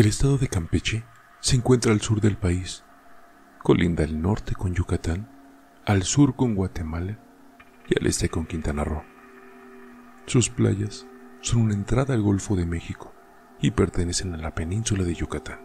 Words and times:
El 0.00 0.06
estado 0.06 0.38
de 0.38 0.48
Campeche 0.48 1.04
se 1.40 1.56
encuentra 1.56 1.92
al 1.92 2.00
sur 2.00 2.22
del 2.22 2.38
país. 2.38 2.84
Colinda 3.62 4.02
al 4.02 4.22
norte 4.22 4.54
con 4.54 4.72
Yucatán, 4.72 5.28
al 5.84 6.04
sur 6.04 6.36
con 6.36 6.54
Guatemala 6.54 7.18
y 7.86 8.00
al 8.00 8.06
este 8.06 8.30
con 8.30 8.46
Quintana 8.46 8.82
Roo. 8.82 9.02
Sus 10.24 10.48
playas 10.48 11.06
son 11.42 11.60
una 11.60 11.74
entrada 11.74 12.14
al 12.14 12.22
Golfo 12.22 12.56
de 12.56 12.64
México 12.64 13.12
y 13.60 13.72
pertenecen 13.72 14.32
a 14.32 14.38
la 14.38 14.54
península 14.54 15.04
de 15.04 15.14
Yucatán. 15.14 15.60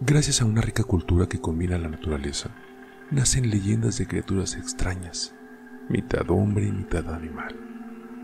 Gracias 0.00 0.42
a 0.42 0.44
una 0.44 0.60
rica 0.60 0.82
cultura 0.82 1.28
que 1.28 1.40
combina 1.40 1.78
la 1.78 1.88
naturaleza, 1.88 2.50
nacen 3.12 3.50
leyendas 3.50 3.98
de 3.98 4.08
criaturas 4.08 4.56
extrañas, 4.56 5.32
mitad 5.88 6.28
hombre 6.28 6.66
y 6.66 6.72
mitad 6.72 7.08
animal. 7.14 7.54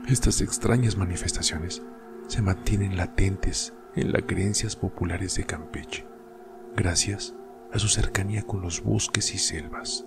Estas 0.08 0.41
extrañas 0.41 0.96
manifestaciones 0.96 1.83
se 2.27 2.42
mantienen 2.42 2.96
latentes 2.96 3.74
en 3.97 4.12
las 4.12 4.23
creencias 4.23 4.77
populares 4.77 5.37
de 5.37 5.45
Campeche, 5.45 6.07
gracias 6.77 7.34
a 7.73 7.79
su 7.79 7.89
cercanía 7.89 8.43
con 8.43 8.61
los 8.61 8.83
bosques 8.83 9.34
y 9.34 9.39
selvas. 9.39 10.07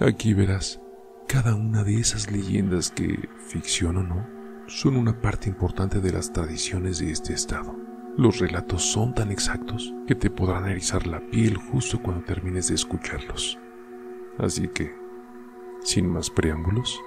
Aquí 0.00 0.34
verás 0.34 0.80
cada 1.28 1.54
una 1.54 1.84
de 1.84 1.98
esas 1.98 2.30
leyendas 2.30 2.90
que, 2.90 3.28
ficción 3.48 3.96
o 3.96 4.02
no, 4.02 4.26
son 4.66 4.96
una 4.96 5.20
parte 5.20 5.48
importante 5.48 6.00
de 6.00 6.12
las 6.12 6.32
tradiciones 6.32 6.98
de 6.98 7.10
este 7.10 7.32
estado. 7.32 7.74
Los 8.16 8.38
relatos 8.38 8.82
son 8.82 9.14
tan 9.14 9.30
exactos 9.30 9.92
que 10.06 10.14
te 10.14 10.30
podrán 10.30 10.68
erizar 10.68 11.06
la 11.06 11.20
piel 11.30 11.56
justo 11.56 12.00
cuando 12.00 12.24
termines 12.24 12.68
de 12.68 12.74
escucharlos. 12.74 13.58
Así 14.38 14.68
que, 14.68 14.94
sin 15.82 16.08
más 16.08 16.30
preámbulos, 16.30 17.00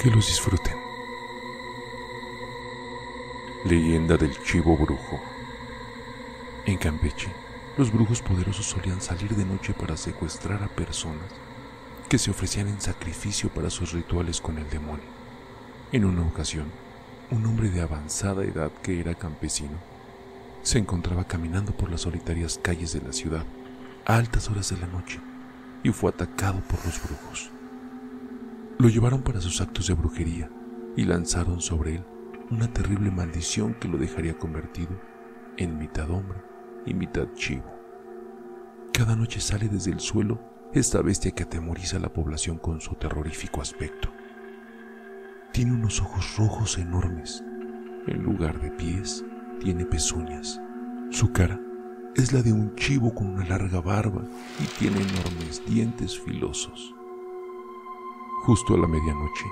que 0.00 0.10
los 0.10 0.26
disfruten. 0.26 0.91
Leyenda 3.64 4.16
del 4.16 4.36
Chivo 4.42 4.76
Brujo. 4.76 5.20
En 6.66 6.76
Campeche, 6.78 7.28
los 7.78 7.92
brujos 7.92 8.20
poderosos 8.20 8.66
solían 8.66 9.00
salir 9.00 9.36
de 9.36 9.44
noche 9.44 9.72
para 9.72 9.96
secuestrar 9.96 10.64
a 10.64 10.66
personas 10.66 11.30
que 12.08 12.18
se 12.18 12.32
ofrecían 12.32 12.66
en 12.66 12.80
sacrificio 12.80 13.50
para 13.50 13.70
sus 13.70 13.92
rituales 13.92 14.40
con 14.40 14.58
el 14.58 14.68
demonio. 14.68 15.04
En 15.92 16.04
una 16.04 16.22
ocasión, 16.22 16.66
un 17.30 17.46
hombre 17.46 17.70
de 17.70 17.82
avanzada 17.82 18.42
edad 18.42 18.72
que 18.82 18.98
era 18.98 19.14
campesino 19.14 19.78
se 20.62 20.78
encontraba 20.78 21.28
caminando 21.28 21.70
por 21.70 21.88
las 21.88 22.00
solitarias 22.00 22.58
calles 22.60 22.92
de 22.92 23.00
la 23.00 23.12
ciudad 23.12 23.46
a 24.06 24.16
altas 24.16 24.50
horas 24.50 24.70
de 24.70 24.78
la 24.78 24.88
noche 24.88 25.20
y 25.84 25.90
fue 25.90 26.10
atacado 26.10 26.60
por 26.62 26.84
los 26.84 27.00
brujos. 27.00 27.48
Lo 28.78 28.88
llevaron 28.88 29.22
para 29.22 29.40
sus 29.40 29.60
actos 29.60 29.86
de 29.86 29.94
brujería 29.94 30.50
y 30.96 31.04
lanzaron 31.04 31.60
sobre 31.60 31.94
él 31.94 32.04
una 32.50 32.68
terrible 32.72 33.10
maldición 33.10 33.74
que 33.74 33.88
lo 33.88 33.98
dejaría 33.98 34.38
convertido 34.38 34.90
en 35.56 35.78
mitad 35.78 36.10
hombre 36.10 36.42
y 36.86 36.94
mitad 36.94 37.28
chivo. 37.34 37.70
Cada 38.92 39.16
noche 39.16 39.40
sale 39.40 39.68
desde 39.68 39.90
el 39.90 40.00
suelo 40.00 40.40
esta 40.72 41.02
bestia 41.02 41.32
que 41.32 41.42
atemoriza 41.44 41.96
a 41.96 42.00
la 42.00 42.12
población 42.12 42.58
con 42.58 42.80
su 42.80 42.94
terrorífico 42.94 43.60
aspecto. 43.60 44.10
Tiene 45.52 45.72
unos 45.72 46.00
ojos 46.00 46.36
rojos 46.38 46.78
enormes. 46.78 47.44
En 48.06 48.22
lugar 48.22 48.60
de 48.60 48.70
pies, 48.70 49.24
tiene 49.60 49.84
pezuñas. 49.84 50.60
Su 51.10 51.32
cara 51.32 51.60
es 52.14 52.32
la 52.32 52.42
de 52.42 52.52
un 52.52 52.74
chivo 52.74 53.14
con 53.14 53.28
una 53.28 53.46
larga 53.46 53.80
barba 53.80 54.22
y 54.60 54.64
tiene 54.78 54.96
enormes 54.96 55.62
dientes 55.66 56.18
filosos. 56.18 56.94
Justo 58.44 58.74
a 58.74 58.78
la 58.78 58.88
medianoche, 58.88 59.44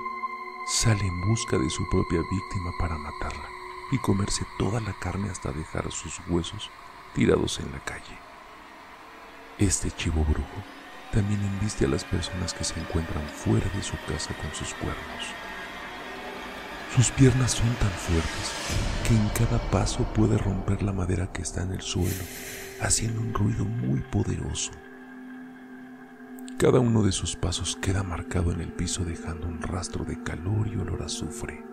sale 0.67 1.05
en 1.05 1.21
busca 1.21 1.57
de 1.57 1.69
su 1.69 1.87
propia 1.89 2.19
víctima 2.19 2.71
para 2.79 2.97
matarla 2.97 3.49
y 3.91 3.97
comerse 3.97 4.45
toda 4.57 4.79
la 4.79 4.93
carne 4.99 5.29
hasta 5.29 5.51
dejar 5.51 5.91
sus 5.91 6.19
huesos 6.29 6.69
tirados 7.13 7.59
en 7.59 7.71
la 7.71 7.79
calle. 7.79 8.17
Este 9.57 9.91
chivo 9.91 10.23
brujo 10.23 10.63
también 11.11 11.41
embiste 11.41 11.85
a 11.85 11.89
las 11.89 12.05
personas 12.05 12.53
que 12.53 12.63
se 12.63 12.79
encuentran 12.79 13.27
fuera 13.27 13.69
de 13.75 13.83
su 13.83 13.95
casa 14.07 14.33
con 14.35 14.53
sus 14.53 14.73
cuernos. 14.75 15.25
Sus 16.95 17.09
piernas 17.11 17.51
son 17.51 17.73
tan 17.75 17.91
fuertes 17.91 18.51
que 19.07 19.15
en 19.15 19.29
cada 19.29 19.59
paso 19.71 20.03
puede 20.13 20.37
romper 20.37 20.83
la 20.83 20.93
madera 20.93 21.31
que 21.31 21.41
está 21.41 21.63
en 21.63 21.71
el 21.73 21.81
suelo, 21.81 22.23
haciendo 22.81 23.21
un 23.21 23.33
ruido 23.33 23.65
muy 23.65 24.01
poderoso. 24.01 24.71
Cada 26.61 26.79
uno 26.79 27.01
de 27.01 27.11
sus 27.11 27.35
pasos 27.35 27.75
queda 27.75 28.03
marcado 28.03 28.51
en 28.51 28.61
el 28.61 28.71
piso 28.71 29.03
dejando 29.03 29.47
un 29.47 29.63
rastro 29.63 30.05
de 30.05 30.21
calor 30.21 30.67
y 30.67 30.77
olor 30.77 31.01
a 31.01 31.05
azufre. 31.05 31.65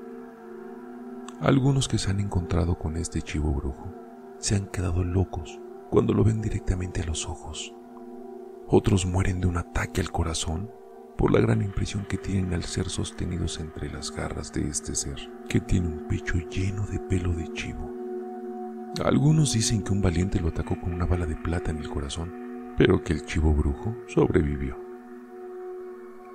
Algunos 1.43 1.89
que 1.89 1.99
se 1.99 2.11
han 2.11 2.21
encontrado 2.21 2.79
con 2.79 2.97
este 2.97 3.21
chivo 3.21 3.53
brujo 3.53 3.93
se 4.39 4.57
han 4.57 4.65
quedado 4.69 5.05
locos 5.05 5.61
cuando 5.91 6.15
lo 6.15 6.25
ven 6.25 6.41
directamente 6.41 7.03
a 7.03 7.05
los 7.05 7.29
ojos. 7.29 7.75
Otros 8.67 9.05
mueren 9.05 9.43
de 9.43 9.47
un 9.47 9.59
ataque 9.59 10.01
al 10.01 10.11
corazón 10.11 10.71
por 11.19 11.33
la 11.33 11.41
gran 11.41 11.61
impresión 11.61 12.07
que 12.07 12.17
tienen 12.17 12.55
al 12.55 12.65
ser 12.65 12.89
sostenidos 12.89 13.61
entre 13.61 13.93
las 13.93 14.11
garras 14.11 14.55
de 14.55 14.71
este 14.71 14.95
ser, 14.95 15.19
que 15.51 15.61
tiene 15.61 15.89
un 15.89 16.09
pecho 16.09 16.39
lleno 16.39 16.87
de 16.87 16.99
pelo 16.99 17.35
de 17.35 17.53
chivo. 17.53 17.91
Algunos 19.05 19.53
dicen 19.53 19.83
que 19.83 19.93
un 19.93 20.01
valiente 20.01 20.41
lo 20.41 20.49
atacó 20.49 20.81
con 20.81 20.95
una 20.95 21.05
bala 21.05 21.27
de 21.27 21.37
plata 21.37 21.73
en 21.73 21.77
el 21.77 21.91
corazón 21.91 22.48
pero 22.79 23.03
que 23.03 23.13
el 23.13 23.27
chivo 23.27 23.53
brujo 23.53 23.97
sobrevivió. 24.07 24.79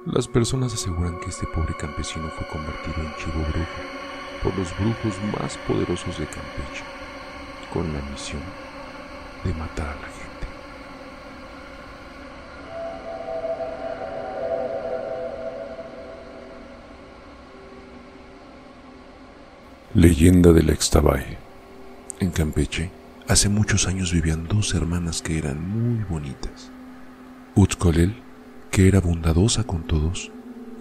Las 0.06 0.28
personas 0.28 0.74
aseguran 0.74 1.18
que 1.22 1.30
este 1.30 1.48
pobre 1.48 1.74
campesino 1.80 2.28
fue 2.28 2.46
convertido 2.48 2.98
en 2.98 3.16
chivo 3.16 3.40
brujo 3.40 4.44
por 4.44 4.58
los 4.58 4.78
brujos 4.78 5.18
más 5.40 5.58
poderosos 5.60 6.20
de 6.20 6.26
Campeche, 6.26 6.84
con 7.74 7.92
la 7.94 8.02
misión 8.12 8.42
de 9.46 9.54
matar 9.54 9.88
a 9.88 9.96
la 9.96 10.08
gente. 10.08 10.48
Leyenda 19.94 20.52
de 20.52 20.64
la 20.64 20.74
Extabay. 20.74 21.38
En 22.20 22.32
Campeche, 22.32 22.92
Hace 23.28 23.48
muchos 23.48 23.88
años 23.88 24.12
vivían 24.12 24.48
dos 24.50 24.74
hermanas 24.76 25.22
que 25.22 25.38
eran 25.38 25.66
muy 25.66 26.04
bonitas. 26.04 26.72
Utzkolel, 27.56 28.16
que 28.70 28.90
era 28.90 29.00
bondadosa 29.00 29.64
con 29.64 29.84
todos, 29.84 30.32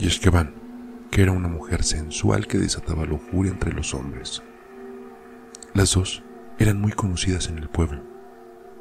y 0.00 0.08
Esqueban, 0.08 0.54
que 1.12 1.22
era 1.22 1.30
una 1.30 1.46
mujer 1.46 1.84
sensual 1.84 2.48
que 2.48 2.58
desataba 2.58 3.04
lujuria 3.04 3.52
entre 3.52 3.72
los 3.72 3.94
hombres. 3.94 4.42
Las 5.72 5.94
dos 5.94 6.24
eran 6.58 6.80
muy 6.80 6.90
conocidas 6.92 7.48
en 7.48 7.58
el 7.58 7.68
pueblo, 7.68 8.02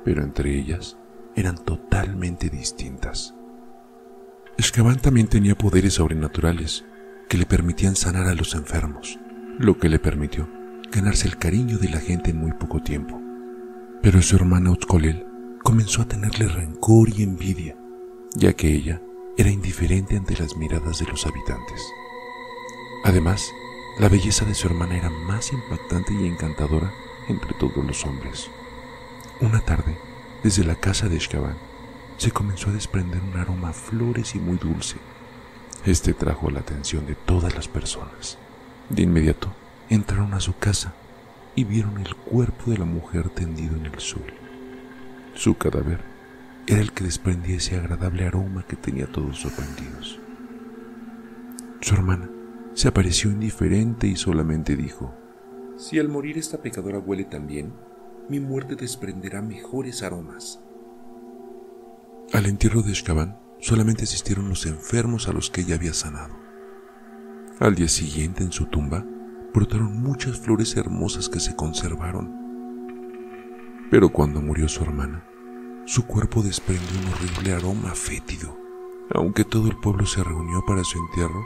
pero 0.03 0.23
entre 0.23 0.57
ellas 0.57 0.97
eran 1.35 1.55
totalmente 1.55 2.49
distintas. 2.49 3.35
Esqueban 4.57 4.99
también 4.99 5.27
tenía 5.27 5.55
poderes 5.55 5.93
sobrenaturales 5.93 6.83
que 7.29 7.37
le 7.37 7.45
permitían 7.45 7.95
sanar 7.95 8.27
a 8.27 8.33
los 8.33 8.55
enfermos, 8.55 9.19
lo 9.59 9.77
que 9.77 9.87
le 9.87 9.99
permitió 9.99 10.49
ganarse 10.91 11.27
el 11.27 11.37
cariño 11.37 11.77
de 11.77 11.89
la 11.89 11.99
gente 11.99 12.31
en 12.31 12.37
muy 12.37 12.53
poco 12.53 12.81
tiempo. 12.81 13.20
Pero 14.01 14.19
su 14.23 14.35
hermana 14.35 14.71
Utzkolel 14.71 15.27
comenzó 15.63 16.01
a 16.01 16.07
tenerle 16.07 16.47
rencor 16.47 17.09
y 17.09 17.21
envidia, 17.21 17.77
ya 18.33 18.53
que 18.53 18.73
ella 18.73 18.99
era 19.37 19.51
indiferente 19.51 20.17
ante 20.17 20.35
las 20.35 20.55
miradas 20.55 20.97
de 20.97 21.05
los 21.05 21.27
habitantes. 21.27 21.85
Además, 23.03 23.51
la 23.99 24.09
belleza 24.09 24.43
de 24.45 24.55
su 24.55 24.67
hermana 24.67 24.97
era 24.97 25.11
más 25.11 25.53
impactante 25.53 26.15
y 26.15 26.25
encantadora 26.25 26.91
entre 27.27 27.53
todos 27.53 27.85
los 27.85 28.03
hombres. 28.03 28.49
Una 29.39 29.59
tarde, 29.59 29.95
desde 30.43 30.63
la 30.63 30.75
casa 30.75 31.07
de 31.07 31.19
Shkaban, 31.19 31.57
se 32.17 32.31
comenzó 32.31 32.71
a 32.71 32.73
desprender 32.73 33.21
un 33.21 33.39
aroma 33.39 33.69
a 33.69 33.73
flores 33.73 34.33
y 34.33 34.39
muy 34.39 34.57
dulce. 34.57 34.97
Este 35.85 36.13
trajo 36.13 36.49
la 36.49 36.61
atención 36.61 37.05
de 37.05 37.13
todas 37.13 37.53
las 37.53 37.67
personas. 37.67 38.39
De 38.89 39.03
inmediato, 39.03 39.53
entraron 39.89 40.33
a 40.33 40.39
su 40.39 40.57
casa 40.57 40.95
y 41.55 41.63
vieron 41.63 41.97
el 41.99 42.15
cuerpo 42.15 42.71
de 42.71 42.77
la 42.77 42.85
mujer 42.85 43.29
tendido 43.29 43.75
en 43.75 43.85
el 43.87 43.99
suelo. 43.99 44.33
Su 45.33 45.55
cadáver 45.55 45.99
era 46.67 46.81
el 46.81 46.91
que 46.91 47.03
desprendía 47.03 47.57
ese 47.57 47.77
agradable 47.77 48.25
aroma 48.25 48.65
que 48.67 48.75
tenía 48.75 49.05
a 49.05 49.11
todos 49.11 49.39
sorprendidos. 49.39 50.19
Su 51.81 51.95
hermana 51.95 52.29
se 52.73 52.87
apareció 52.87 53.31
indiferente 53.31 54.07
y 54.07 54.15
solamente 54.15 54.75
dijo, 54.75 55.13
Si 55.77 55.99
al 55.99 56.09
morir 56.09 56.37
esta 56.37 56.61
pecadora 56.61 56.99
huele 56.99 57.25
tan 57.25 57.47
bien, 57.47 57.73
mi 58.29 58.39
muerte 58.39 58.75
desprenderá 58.75 59.41
mejores 59.41 60.03
aromas. 60.03 60.61
Al 62.33 62.45
entierro 62.45 62.81
de 62.81 62.93
Escabán 62.93 63.37
solamente 63.59 64.03
asistieron 64.03 64.47
los 64.47 64.65
enfermos 64.65 65.27
a 65.27 65.33
los 65.33 65.49
que 65.49 65.61
ella 65.61 65.75
había 65.75 65.93
sanado. 65.93 66.35
Al 67.59 67.75
día 67.75 67.89
siguiente 67.89 68.43
en 68.43 68.51
su 68.51 68.67
tumba 68.67 69.05
brotaron 69.53 70.01
muchas 70.01 70.39
flores 70.39 70.75
hermosas 70.75 71.29
que 71.29 71.39
se 71.39 71.55
conservaron. 71.55 72.31
Pero 73.89 74.09
cuando 74.09 74.41
murió 74.41 74.67
su 74.69 74.83
hermana, 74.83 75.25
su 75.85 76.05
cuerpo 76.05 76.41
desprendió 76.41 76.99
un 77.01 77.13
horrible 77.13 77.53
aroma 77.53 77.93
fétido. 77.93 78.57
Aunque 79.13 79.43
todo 79.43 79.67
el 79.67 79.77
pueblo 79.77 80.05
se 80.05 80.23
reunió 80.23 80.63
para 80.65 80.83
su 80.83 80.97
entierro, 80.97 81.45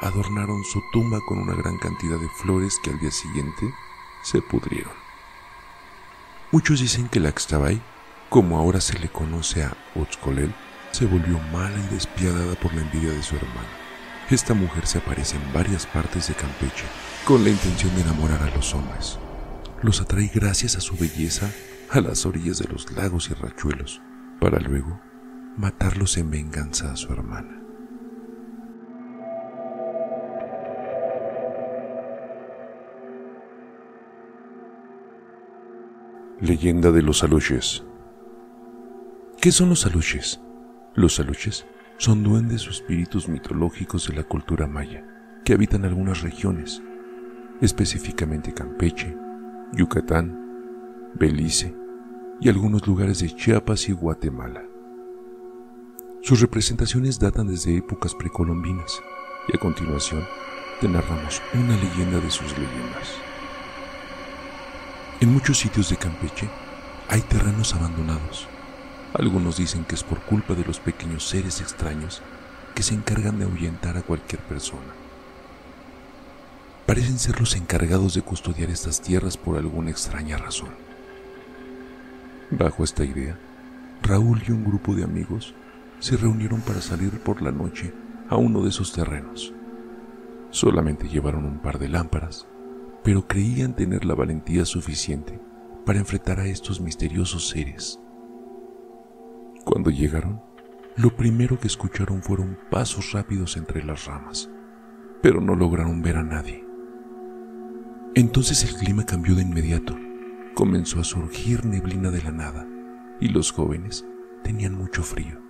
adornaron 0.00 0.64
su 0.64 0.80
tumba 0.92 1.20
con 1.26 1.38
una 1.38 1.54
gran 1.54 1.78
cantidad 1.78 2.18
de 2.18 2.28
flores 2.28 2.78
que 2.82 2.90
al 2.90 2.98
día 2.98 3.12
siguiente 3.12 3.72
se 4.24 4.42
pudrieron. 4.42 4.92
Muchos 6.50 6.80
dicen 6.80 7.08
que 7.08 7.20
la 7.20 7.30
Xtabay, 7.30 7.80
como 8.28 8.58
ahora 8.58 8.80
se 8.80 8.98
le 8.98 9.08
conoce 9.08 9.62
a 9.62 9.76
Otzkolel, 9.94 10.52
se 10.90 11.06
volvió 11.06 11.38
mala 11.52 11.78
y 11.78 11.94
despiadada 11.94 12.54
por 12.56 12.74
la 12.74 12.82
envidia 12.82 13.12
de 13.12 13.22
su 13.22 13.36
hermano. 13.36 13.85
Esta 14.30 14.54
mujer 14.54 14.88
se 14.88 14.98
aparece 14.98 15.36
en 15.36 15.52
varias 15.52 15.86
partes 15.86 16.26
de 16.26 16.34
Campeche 16.34 16.84
con 17.24 17.44
la 17.44 17.50
intención 17.50 17.94
de 17.94 18.02
enamorar 18.02 18.42
a 18.42 18.50
los 18.56 18.74
hombres. 18.74 19.20
Los 19.82 20.00
atrae 20.00 20.28
gracias 20.34 20.76
a 20.76 20.80
su 20.80 20.96
belleza 20.96 21.48
a 21.90 22.00
las 22.00 22.26
orillas 22.26 22.58
de 22.58 22.66
los 22.66 22.90
lagos 22.90 23.30
y 23.30 23.34
rachuelos, 23.34 24.02
para 24.40 24.58
luego 24.58 25.00
matarlos 25.56 26.16
en 26.16 26.32
venganza 26.32 26.90
a 26.90 26.96
su 26.96 27.12
hermana. 27.12 27.62
Leyenda 36.40 36.90
de 36.90 37.02
los 37.02 37.22
aluches. 37.22 37.84
¿Qué 39.40 39.52
son 39.52 39.68
los 39.68 39.86
aluches? 39.86 40.40
Los 40.96 41.20
aluches 41.20 41.64
son 41.98 42.22
duendes 42.22 42.66
o 42.66 42.70
espíritus 42.70 43.28
mitológicos 43.28 44.08
de 44.08 44.14
la 44.14 44.22
cultura 44.22 44.66
maya 44.66 45.04
que 45.44 45.54
habitan 45.54 45.84
algunas 45.84 46.22
regiones, 46.22 46.82
específicamente 47.60 48.52
Campeche, 48.52 49.16
Yucatán, 49.72 51.12
Belice 51.14 51.74
y 52.40 52.48
algunos 52.48 52.86
lugares 52.86 53.20
de 53.20 53.34
Chiapas 53.34 53.88
y 53.88 53.92
Guatemala. 53.92 54.62
Sus 56.22 56.40
representaciones 56.40 57.18
datan 57.18 57.46
desde 57.46 57.76
épocas 57.76 58.14
precolombinas 58.14 59.00
y 59.48 59.56
a 59.56 59.60
continuación 59.60 60.24
te 60.80 60.88
narramos 60.88 61.40
una 61.54 61.76
leyenda 61.76 62.18
de 62.20 62.30
sus 62.30 62.50
leyendas. 62.58 63.14
En 65.20 65.32
muchos 65.32 65.58
sitios 65.58 65.88
de 65.88 65.96
Campeche 65.96 66.50
hay 67.08 67.22
terrenos 67.22 67.74
abandonados. 67.74 68.48
Algunos 69.18 69.56
dicen 69.56 69.84
que 69.84 69.94
es 69.94 70.04
por 70.04 70.20
culpa 70.20 70.54
de 70.54 70.64
los 70.64 70.78
pequeños 70.78 71.28
seres 71.28 71.60
extraños 71.60 72.22
que 72.74 72.82
se 72.82 72.94
encargan 72.94 73.38
de 73.38 73.44
ahuyentar 73.44 73.96
a 73.96 74.02
cualquier 74.02 74.42
persona. 74.42 74.92
Parecen 76.84 77.18
ser 77.18 77.40
los 77.40 77.56
encargados 77.56 78.14
de 78.14 78.22
custodiar 78.22 78.70
estas 78.70 79.00
tierras 79.00 79.36
por 79.36 79.56
alguna 79.56 79.90
extraña 79.90 80.36
razón. 80.36 80.70
Bajo 82.50 82.84
esta 82.84 83.04
idea, 83.04 83.38
Raúl 84.02 84.42
y 84.46 84.52
un 84.52 84.64
grupo 84.64 84.94
de 84.94 85.04
amigos 85.04 85.54
se 85.98 86.16
reunieron 86.16 86.60
para 86.60 86.80
salir 86.80 87.18
por 87.20 87.42
la 87.42 87.50
noche 87.50 87.92
a 88.28 88.36
uno 88.36 88.62
de 88.62 88.68
esos 88.68 88.92
terrenos. 88.92 89.52
Solamente 90.50 91.08
llevaron 91.08 91.44
un 91.44 91.58
par 91.58 91.78
de 91.78 91.88
lámparas 91.88 92.46
pero 93.06 93.24
creían 93.28 93.76
tener 93.76 94.04
la 94.04 94.16
valentía 94.16 94.64
suficiente 94.64 95.38
para 95.84 96.00
enfrentar 96.00 96.40
a 96.40 96.46
estos 96.48 96.80
misteriosos 96.80 97.48
seres. 97.48 98.00
Cuando 99.66 99.90
llegaron, 99.90 100.40
lo 100.94 101.16
primero 101.16 101.58
que 101.58 101.66
escucharon 101.66 102.22
fueron 102.22 102.56
pasos 102.70 103.10
rápidos 103.10 103.56
entre 103.56 103.82
las 103.82 104.04
ramas, 104.04 104.48
pero 105.20 105.40
no 105.40 105.56
lograron 105.56 106.02
ver 106.02 106.18
a 106.18 106.22
nadie. 106.22 106.64
Entonces 108.14 108.62
el 108.62 108.76
clima 108.76 109.04
cambió 109.04 109.34
de 109.34 109.42
inmediato, 109.42 109.98
comenzó 110.54 111.00
a 111.00 111.04
surgir 111.04 111.66
neblina 111.66 112.12
de 112.12 112.22
la 112.22 112.30
nada 112.30 112.64
y 113.20 113.28
los 113.30 113.50
jóvenes 113.50 114.06
tenían 114.44 114.76
mucho 114.76 115.02
frío. 115.02 115.40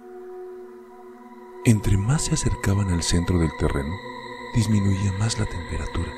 Entre 1.66 1.98
más 1.98 2.24
se 2.24 2.32
acercaban 2.32 2.88
al 2.88 3.02
centro 3.02 3.38
del 3.38 3.50
terreno, 3.58 3.94
disminuía 4.54 5.12
más 5.19 5.38
la 5.38 5.44
temperatura 5.44 6.10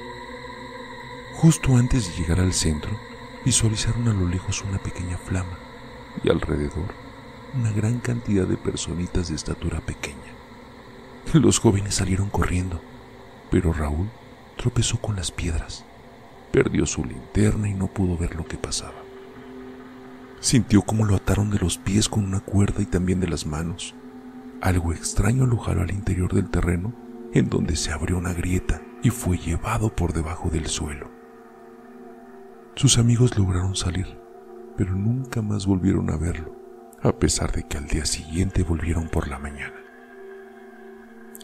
Justo 1.35 1.77
antes 1.77 2.07
de 2.07 2.23
llegar 2.23 2.39
al 2.39 2.53
centro, 2.53 2.93
visualizaron 3.45 4.07
a 4.07 4.13
lo 4.13 4.29
lejos 4.29 4.63
una 4.63 4.79
pequeña 4.79 5.19
flama 5.19 5.59
y 6.23 6.31
alrededor 6.31 7.08
una 7.55 7.73
gran 7.73 7.99
cantidad 7.99 8.47
de 8.47 8.57
personitas 8.57 9.29
de 9.29 9.35
estatura 9.35 9.81
pequeña. 9.81 10.17
Los 11.35 11.59
jóvenes 11.59 11.95
salieron 11.95 12.31
corriendo, 12.31 12.81
pero 13.51 13.73
Raúl 13.73 14.09
tropezó 14.57 14.99
con 14.99 15.17
las 15.17 15.31
piedras, 15.31 15.85
perdió 16.51 16.87
su 16.87 17.05
linterna 17.05 17.69
y 17.69 17.75
no 17.75 17.87
pudo 17.87 18.17
ver 18.17 18.35
lo 18.35 18.47
que 18.47 18.57
pasaba. 18.57 19.03
Sintió 20.41 20.83
como 20.83 21.05
lo 21.05 21.17
ataron 21.17 21.51
de 21.51 21.59
los 21.59 21.79
pies 21.79 22.09
con 22.09 22.25
una 22.25 22.41
cuerda 22.41 22.81
y 22.81 22.87
también 22.87 23.21
de 23.21 23.29
las 23.29 23.45
manos. 23.45 23.95
Algo 24.61 24.93
extraño 24.93 25.47
lo 25.47 25.59
jaló 25.59 25.83
al 25.83 25.91
interior 25.91 26.33
del 26.33 26.51
terreno, 26.51 26.95
en 27.33 27.49
donde 27.49 27.77
se 27.77 27.93
abrió 27.93 28.17
una 28.19 28.33
grieta 28.33 28.81
y 29.03 29.11
fue 29.11 29.37
llevado 29.37 29.95
por 29.95 30.13
debajo 30.13 30.49
del 30.49 30.67
suelo. 30.67 31.11
Sus 32.75 32.99
amigos 32.99 33.37
lograron 33.37 33.75
salir, 33.77 34.19
pero 34.77 34.95
nunca 34.95 35.43
más 35.43 35.67
volvieron 35.67 36.11
a 36.11 36.17
verlo, 36.17 36.55
a 37.03 37.19
pesar 37.19 37.53
de 37.53 37.65
que 37.65 37.79
al 37.79 37.87
día 37.87 38.05
siguiente 38.05 38.63
volvieron 38.63 39.09
por 39.09 39.29
la 39.29 39.39
mañana. 39.39 39.75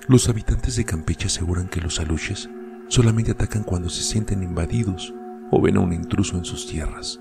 Los 0.08 0.28
habitantes 0.28 0.76
de 0.76 0.84
Campeche 0.84 1.28
aseguran 1.28 1.68
que 1.68 1.80
los 1.80 2.00
aluches 2.00 2.50
solamente 2.88 3.30
atacan 3.30 3.62
cuando 3.62 3.88
se 3.88 4.02
sienten 4.02 4.42
invadidos 4.42 5.14
o 5.50 5.60
ven 5.60 5.76
a 5.76 5.80
un 5.80 5.92
intruso 5.92 6.36
en 6.36 6.44
sus 6.44 6.66
tierras, 6.66 7.20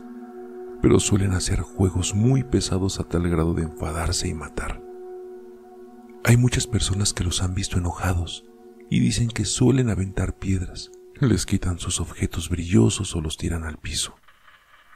pero 0.82 1.00
suelen 1.00 1.34
hacer 1.34 1.62
juegos 1.62 2.14
muy 2.14 2.44
pesados 2.44 3.00
a 3.00 3.04
tal 3.04 3.30
grado 3.30 3.54
de 3.54 3.64
enfadarse 3.64 4.28
y 4.28 4.34
matar. 4.34 4.82
Hay 6.26 6.38
muchas 6.38 6.68
personas 6.68 7.14
que 7.14 7.24
los 7.24 7.42
han 7.42 7.54
visto 7.54 7.78
enojados 7.78 8.46
y 8.90 9.00
dicen 9.00 9.30
que 9.30 9.46
suelen 9.46 9.90
aventar 9.90 10.38
piedras 10.38 10.92
les 11.28 11.46
quitan 11.46 11.80
sus 11.80 12.00
objetos 12.00 12.50
brillosos 12.50 13.16
o 13.16 13.22
los 13.22 13.38
tiran 13.38 13.64
al 13.64 13.78
piso. 13.78 14.16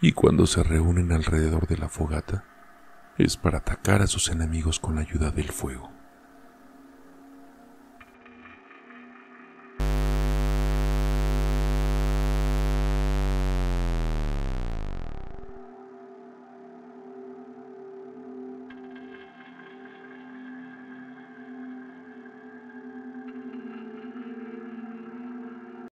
Y 0.01 0.11
cuando 0.11 0.45
se 0.45 0.63
reúnen 0.63 1.11
alrededor 1.11 1.67
de 1.67 1.77
la 1.77 1.89
fogata, 1.89 2.45
es 3.17 3.37
para 3.37 3.59
atacar 3.59 4.01
a 4.01 4.07
sus 4.07 4.29
enemigos 4.29 4.79
con 4.79 4.95
la 4.95 5.01
ayuda 5.01 5.31
del 5.31 5.51
fuego. 5.51 5.96